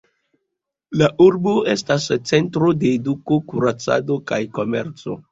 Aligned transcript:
La 1.01 1.09
urbo 1.25 1.51
estas 1.73 2.07
centro 2.29 2.69
de 2.83 2.89
eduko, 2.99 3.37
kuracado 3.51 4.17
kaj 4.33 4.41
komerco. 4.57 5.15